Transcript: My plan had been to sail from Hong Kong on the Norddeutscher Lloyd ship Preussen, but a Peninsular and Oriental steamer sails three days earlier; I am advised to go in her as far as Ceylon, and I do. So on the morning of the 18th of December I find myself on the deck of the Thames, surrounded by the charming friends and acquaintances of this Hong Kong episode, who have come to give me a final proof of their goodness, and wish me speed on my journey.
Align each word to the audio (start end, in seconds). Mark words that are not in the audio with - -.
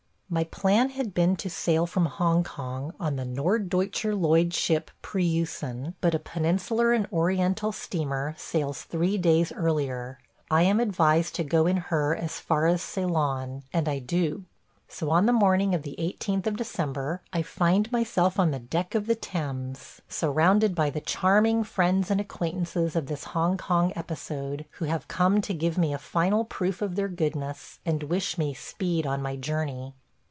My 0.33 0.45
plan 0.45 0.91
had 0.91 1.13
been 1.13 1.35
to 1.35 1.49
sail 1.49 1.85
from 1.85 2.05
Hong 2.05 2.45
Kong 2.45 2.93
on 3.01 3.17
the 3.17 3.25
Norddeutscher 3.25 4.15
Lloyd 4.17 4.53
ship 4.53 4.89
Preussen, 5.03 5.95
but 5.99 6.15
a 6.15 6.19
Peninsular 6.19 6.93
and 6.93 7.05
Oriental 7.11 7.73
steamer 7.73 8.33
sails 8.37 8.83
three 8.83 9.17
days 9.17 9.51
earlier; 9.51 10.19
I 10.49 10.61
am 10.63 10.79
advised 10.79 11.35
to 11.35 11.43
go 11.43 11.67
in 11.67 11.75
her 11.75 12.15
as 12.15 12.39
far 12.39 12.65
as 12.67 12.81
Ceylon, 12.81 13.63
and 13.73 13.89
I 13.89 13.99
do. 13.99 14.45
So 14.87 15.09
on 15.09 15.25
the 15.25 15.33
morning 15.33 15.75
of 15.75 15.81
the 15.81 15.97
18th 15.99 16.47
of 16.47 16.55
December 16.55 17.21
I 17.33 17.41
find 17.41 17.91
myself 17.91 18.39
on 18.39 18.51
the 18.51 18.59
deck 18.59 18.95
of 18.95 19.07
the 19.07 19.15
Thames, 19.15 19.99
surrounded 20.07 20.73
by 20.73 20.89
the 20.89 21.01
charming 21.01 21.65
friends 21.65 22.09
and 22.09 22.21
acquaintances 22.21 22.95
of 22.95 23.07
this 23.07 23.25
Hong 23.35 23.57
Kong 23.57 23.91
episode, 23.97 24.63
who 24.79 24.85
have 24.85 25.09
come 25.09 25.41
to 25.41 25.53
give 25.53 25.77
me 25.77 25.93
a 25.93 25.97
final 25.97 26.45
proof 26.45 26.81
of 26.81 26.95
their 26.95 27.09
goodness, 27.09 27.79
and 27.85 28.03
wish 28.03 28.37
me 28.37 28.53
speed 28.53 29.05
on 29.05 29.21
my 29.21 29.35
journey. 29.35 29.93